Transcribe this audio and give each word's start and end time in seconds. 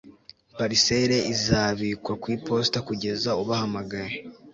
parcelle 0.57 1.17
izabikwa 1.33 2.11
ku 2.21 2.27
iposita 2.35 2.79
kugeza 2.87 3.29
ubahamagaye 3.41 4.15